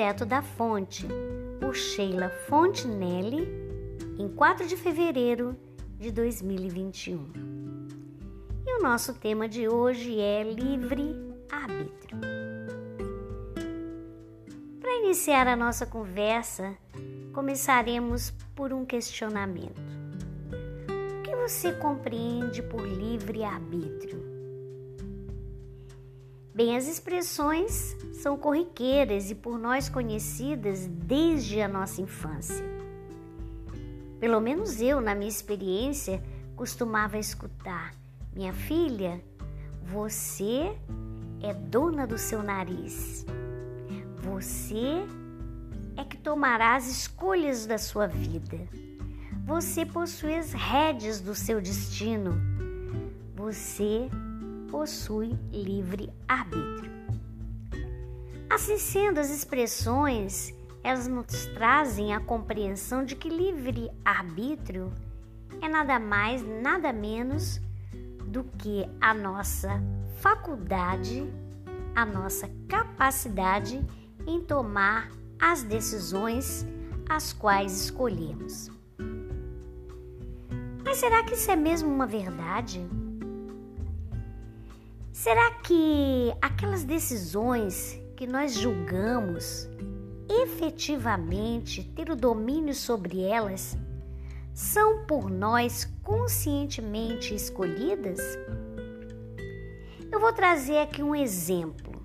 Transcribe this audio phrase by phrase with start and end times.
[0.00, 1.06] direto da fonte,
[1.60, 3.46] por Sheila Fontinelli,
[4.18, 5.54] em 4 de fevereiro
[5.98, 7.30] de 2021.
[8.66, 11.14] E o nosso tema de hoje é livre
[11.52, 12.18] arbítrio.
[14.80, 16.74] Para iniciar a nossa conversa,
[17.34, 19.82] começaremos por um questionamento.
[20.88, 24.29] O que você compreende por livre arbítrio?
[26.62, 32.62] Bem, as expressões são corriqueiras e por nós conhecidas desde a nossa infância.
[34.18, 36.22] Pelo menos eu, na minha experiência,
[36.54, 37.94] costumava escutar:
[38.34, 39.24] Minha filha,
[39.82, 40.76] você
[41.40, 43.24] é dona do seu nariz.
[44.18, 45.02] Você
[45.96, 48.58] é que tomará as escolhas da sua vida.
[49.46, 52.38] Você possui as rédeas do seu destino.
[53.34, 54.10] Você
[54.70, 56.90] possui livre arbítrio.
[58.48, 64.92] Assim sendo, as expressões elas nos trazem a compreensão de que livre arbítrio
[65.60, 67.60] é nada mais, nada menos
[68.26, 69.82] do que a nossa
[70.20, 71.30] faculdade,
[71.94, 73.84] a nossa capacidade
[74.26, 76.66] em tomar as decisões
[77.08, 78.70] as quais escolhemos.
[80.84, 82.80] Mas será que isso é mesmo uma verdade?
[85.22, 89.68] Será que aquelas decisões que nós julgamos
[90.26, 93.76] efetivamente ter o domínio sobre elas
[94.54, 98.18] são por nós conscientemente escolhidas?
[100.10, 102.02] Eu vou trazer aqui um exemplo.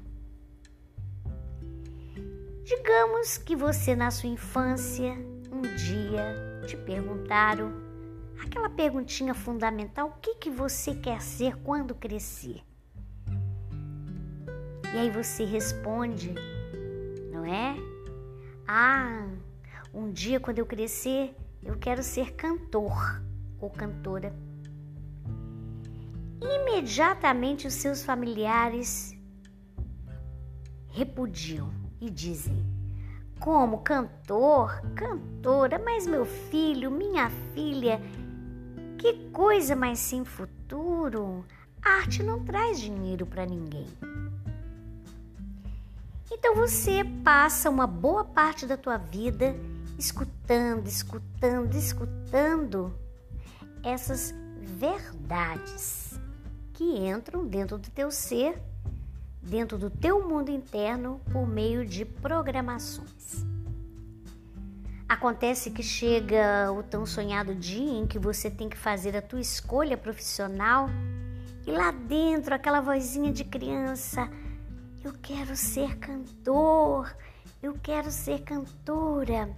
[2.65, 5.13] Digamos que você, na sua infância,
[5.49, 6.35] um dia
[6.67, 7.71] te perguntaram
[8.43, 12.61] aquela perguntinha fundamental: o que, que você quer ser quando crescer?
[14.95, 16.33] E aí você responde,
[17.29, 17.75] não é?
[18.65, 19.27] Ah,
[19.93, 23.21] um dia quando eu crescer, eu quero ser cantor
[23.59, 24.33] ou cantora.
[26.41, 29.13] Imediatamente os seus familiares
[30.87, 31.69] repudiam
[31.99, 32.65] e dizem:
[33.37, 37.99] Como cantor, cantora, mas meu filho, minha filha,
[38.97, 41.43] que coisa mais sem futuro!
[41.83, 43.87] A arte não traz dinheiro para ninguém.
[46.31, 49.55] Então você passa uma boa parte da tua vida
[49.97, 52.93] escutando, escutando, escutando
[53.83, 56.19] essas verdades
[56.73, 58.59] que entram dentro do teu ser,
[59.41, 63.45] dentro do teu mundo interno por meio de programações.
[65.07, 69.39] Acontece que chega o tão sonhado dia em que você tem que fazer a tua
[69.39, 70.89] escolha profissional
[71.65, 74.27] e lá dentro aquela vozinha de criança
[75.05, 77.15] eu quero ser cantor,
[77.61, 79.55] eu quero ser cantora.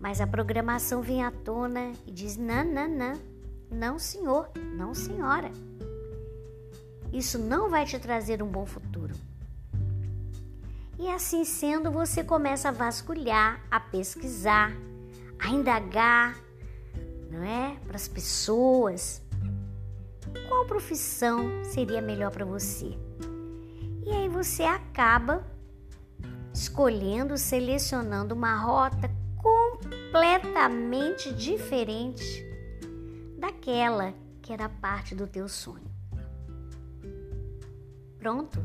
[0.00, 3.20] Mas a programação vem à tona e diz: não, não, não,
[3.70, 5.50] não, senhor, não, senhora.
[7.12, 9.14] Isso não vai te trazer um bom futuro.
[10.98, 14.72] E assim sendo, você começa a vasculhar, a pesquisar,
[15.38, 16.40] a indagar,
[17.30, 17.76] não é?
[17.86, 19.20] Para as pessoas.
[20.48, 23.01] Qual profissão seria melhor para você?
[24.32, 25.46] Você acaba
[26.54, 32.44] escolhendo, selecionando uma rota completamente diferente
[33.38, 35.88] daquela que era parte do teu sonho.
[38.18, 38.58] Pronto.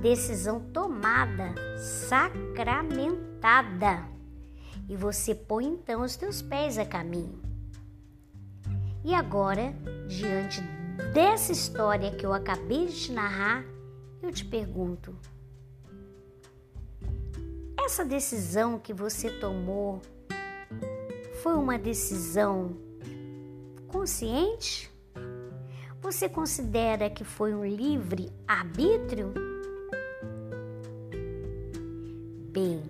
[0.00, 4.06] Decisão tomada, sacramentada.
[4.88, 7.42] E você põe então os teus pés a caminho.
[9.02, 9.74] E agora,
[10.06, 10.60] diante
[11.12, 13.64] dessa história que eu acabei de te narrar,
[14.24, 15.14] eu te pergunto:
[17.78, 20.00] essa decisão que você tomou
[21.42, 22.76] foi uma decisão
[23.88, 24.90] consciente?
[26.00, 29.32] Você considera que foi um livre arbítrio?
[32.50, 32.82] Bem,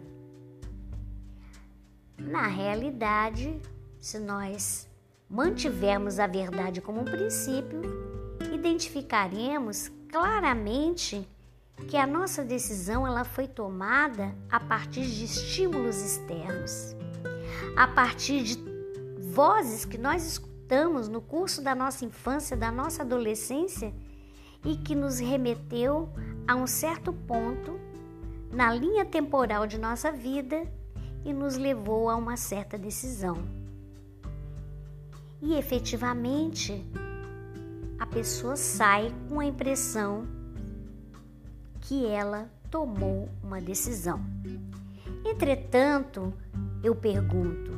[2.19, 3.61] na realidade,
[4.01, 4.89] se nós
[5.29, 7.81] mantivermos a verdade como um princípio,
[8.53, 11.29] identificaremos claramente
[11.89, 16.95] que a nossa decisão ela foi tomada a partir de estímulos externos,
[17.77, 18.65] a partir de
[19.33, 23.93] vozes que nós escutamos no curso da nossa infância, da nossa adolescência
[24.65, 26.09] e que nos remeteu
[26.47, 27.77] a um certo ponto
[28.53, 30.65] na linha temporal de nossa vida
[31.25, 33.43] e nos levou a uma certa decisão.
[35.43, 36.89] E efetivamente,
[37.99, 40.27] a pessoa sai com a impressão
[41.81, 44.21] que ela tomou uma decisão.
[45.25, 46.33] Entretanto,
[46.83, 47.73] eu pergunto: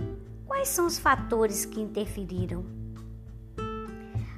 [0.47, 2.65] quais são os fatores que interferiram?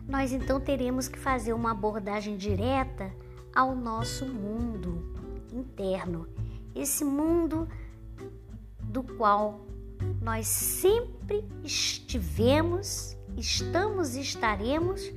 [0.08, 3.12] Nós então teremos que fazer uma abordagem direta
[3.54, 5.14] ao nosso mundo
[5.52, 6.26] interno,
[6.74, 7.68] esse mundo
[8.82, 9.60] do qual
[10.22, 15.12] nós sempre estivemos, estamos e estaremos,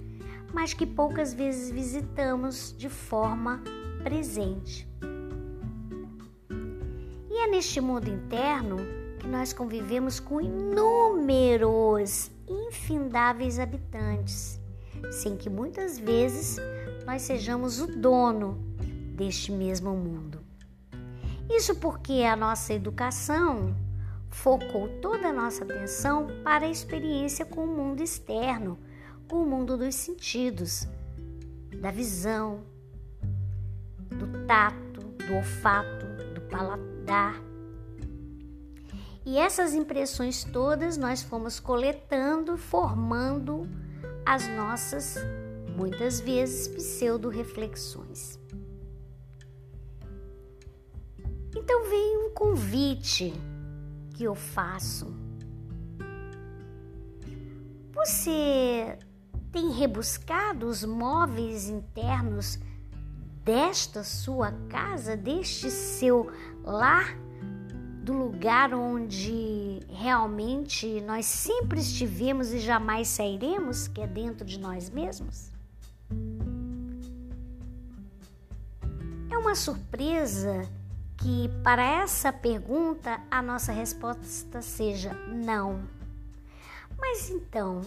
[0.54, 3.62] mas que poucas vezes visitamos de forma
[4.04, 4.88] presente.
[7.30, 8.78] E é neste mundo interno
[9.20, 14.60] que nós convivemos com inúmeros, infindáveis habitantes,
[15.12, 16.58] sem que muitas vezes
[17.06, 18.58] nós sejamos o dono
[19.16, 20.40] deste mesmo mundo.
[21.50, 23.76] Isso porque a nossa educação
[24.30, 28.80] focou toda a nossa atenção para a experiência com o mundo externo,
[29.38, 30.88] o mundo dos sentidos,
[31.80, 32.64] da visão,
[34.10, 37.42] do tato, do olfato, do paladar.
[39.26, 43.68] E essas impressões todas nós fomos coletando, formando
[44.26, 45.16] as nossas,
[45.78, 48.40] muitas vezes, pseudo-reflexões.
[51.56, 53.34] Então vem um convite
[54.16, 55.14] que eu faço.
[57.94, 58.98] Você
[59.52, 62.58] tem rebuscado os móveis internos
[63.44, 66.32] desta sua casa, deste seu
[66.64, 67.18] lar,
[68.04, 74.90] do lugar onde realmente nós sempre estivemos e jamais sairemos, que é dentro de nós
[74.90, 75.52] mesmos?
[79.30, 80.68] É uma surpresa
[81.18, 85.84] que para essa pergunta a nossa resposta seja não.
[86.98, 87.82] Mas então,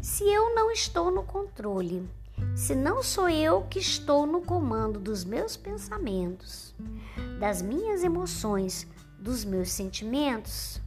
[0.00, 2.08] se eu não estou no controle,
[2.54, 6.74] se não sou eu que estou no comando dos meus pensamentos,
[7.38, 8.86] das minhas emoções,
[9.18, 10.80] dos meus sentimentos,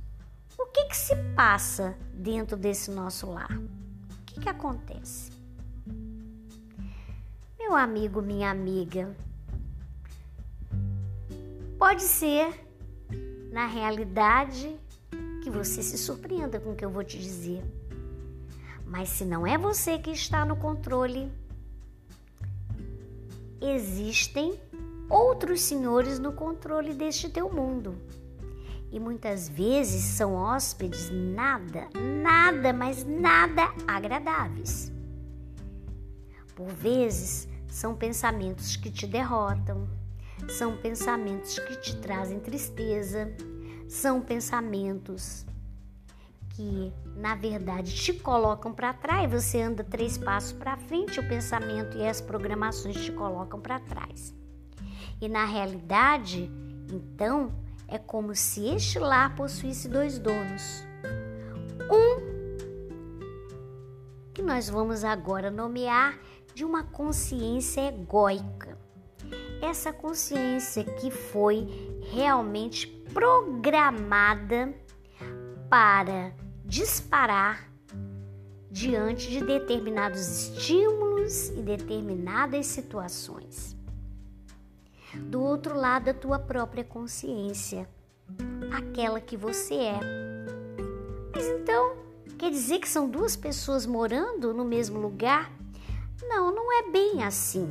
[0.58, 3.52] o que, que se passa dentro desse nosso lar?
[3.52, 5.32] O que, que acontece?
[7.58, 9.16] Meu amigo, minha amiga,
[11.80, 12.54] Pode ser,
[13.54, 14.78] na realidade,
[15.42, 17.64] que você se surpreenda com o que eu vou te dizer.
[18.90, 21.32] Mas se não é você que está no controle,
[23.62, 24.60] existem
[25.08, 27.96] outros senhores no controle deste teu mundo.
[28.92, 31.88] E muitas vezes são hóspedes nada,
[32.24, 34.92] nada, mas nada agradáveis.
[36.56, 39.88] Por vezes são pensamentos que te derrotam,
[40.48, 43.32] são pensamentos que te trazem tristeza,
[43.88, 45.46] são pensamentos
[46.60, 51.98] que na verdade te colocam para trás, você anda três passos para frente, o pensamento
[51.98, 54.36] e as programações te colocam para trás.
[55.22, 56.52] E na realidade,
[56.92, 57.50] então,
[57.88, 60.84] é como se este lar possuísse dois donos.
[61.90, 62.28] Um
[64.34, 66.20] que nós vamos agora nomear
[66.54, 68.78] de uma consciência egóica
[69.62, 71.68] essa consciência que foi
[72.12, 74.74] realmente programada
[75.70, 76.34] para
[76.70, 77.68] disparar
[78.70, 83.76] diante de determinados estímulos e determinadas situações.
[85.16, 87.90] Do outro lado, a tua própria consciência,
[88.72, 90.00] aquela que você é.
[91.34, 91.96] Mas então,
[92.38, 95.52] quer dizer que são duas pessoas morando no mesmo lugar?
[96.22, 97.68] Não, não é bem assim.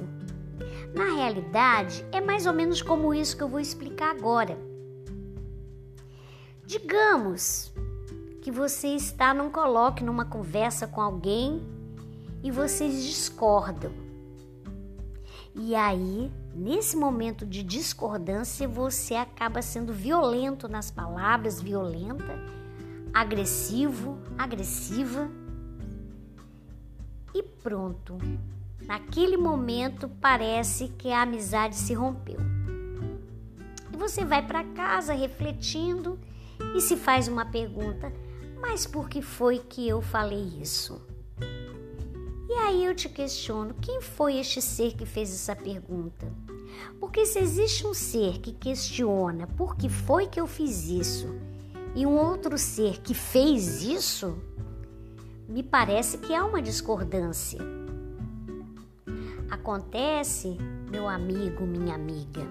[0.93, 4.59] Na realidade, é mais ou menos como isso que eu vou explicar agora.
[6.67, 7.73] Digamos
[8.49, 11.63] que você está num coloque, numa conversa com alguém
[12.43, 13.93] e vocês discordam.
[15.55, 22.39] E aí, nesse momento de discordância, você acaba sendo violento nas palavras, violenta,
[23.13, 25.29] agressivo, agressiva.
[27.35, 28.17] E pronto.
[28.81, 32.41] Naquele momento parece que a amizade se rompeu.
[33.93, 36.19] E você vai para casa refletindo
[36.75, 38.11] e se faz uma pergunta:
[38.61, 41.01] mas por que foi que eu falei isso?
[42.49, 46.33] E aí eu te questiono: quem foi este ser que fez essa pergunta?
[47.01, 51.35] Porque se existe um ser que questiona por que foi que eu fiz isso
[51.95, 54.39] e um outro ser que fez isso,
[55.49, 57.59] me parece que há uma discordância.
[59.51, 60.57] Acontece,
[60.91, 62.47] meu amigo, minha amiga,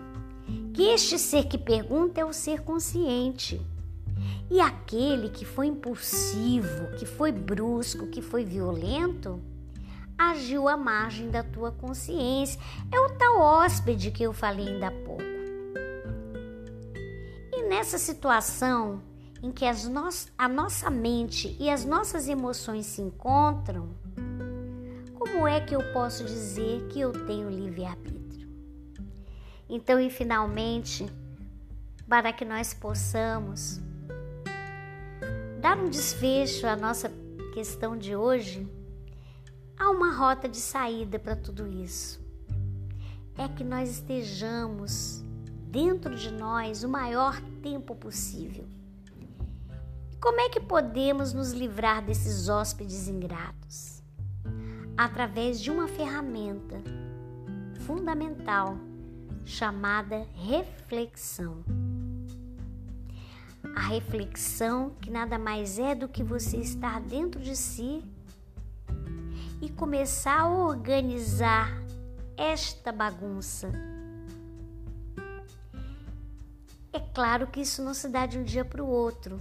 [0.73, 3.61] que este ser que pergunta é o ser consciente.
[4.49, 9.41] E aquele que foi impulsivo, que foi brusco, que foi violento,
[10.17, 12.59] agiu à margem da tua consciência.
[12.91, 15.23] É o tal hóspede que eu falei ainda há pouco.
[17.53, 19.01] E nessa situação
[19.41, 23.89] em que as no a nossa mente e as nossas emoções se encontram,
[25.13, 28.47] como é que eu posso dizer que eu tenho livre-arbítrio?
[29.69, 31.05] Então, e finalmente,
[32.07, 33.81] para que nós possamos
[35.67, 37.11] dar um desfecho à nossa
[37.53, 38.65] questão de hoje,
[39.77, 42.25] há uma rota de saída para tudo isso.
[43.37, 45.21] É que nós estejamos
[45.69, 48.65] dentro de nós o maior tempo possível.
[50.21, 54.01] Como é que podemos nos livrar desses hóspedes ingratos?
[54.95, 56.81] Através de uma ferramenta
[57.81, 58.77] fundamental
[59.43, 61.61] chamada reflexão.
[63.77, 68.03] A reflexão, que nada mais é do que você estar dentro de si
[69.61, 71.69] e começar a organizar
[72.35, 73.71] esta bagunça.
[76.91, 79.39] É claro que isso não se dá de um dia para o outro,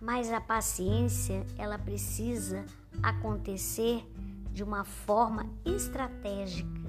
[0.00, 2.64] mas a paciência ela precisa
[3.02, 4.10] acontecer
[4.52, 6.80] de uma forma estratégica.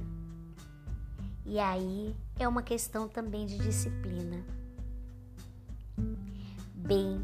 [1.45, 4.41] E aí é uma questão também de disciplina.
[6.87, 7.19] Bem,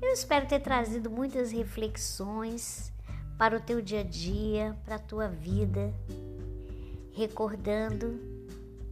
[0.00, 2.92] eu espero ter trazido muitas reflexões
[3.36, 5.92] para o teu dia a dia, para a tua vida,
[7.10, 8.16] recordando,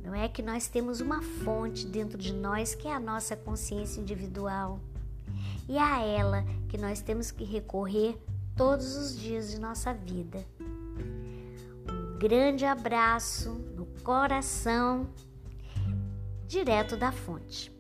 [0.02, 4.00] não é que nós temos uma fonte dentro de nós que é a nossa consciência
[4.00, 4.80] individual.
[5.68, 8.18] E é a ela que nós temos que recorrer
[8.56, 10.44] todos os dias de nossa vida.
[11.88, 15.08] Um grande abraço no coração,
[16.48, 17.72] direto da fonte.